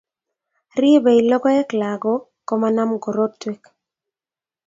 [0.79, 3.61] Ribei logoek lagok komanam korotwek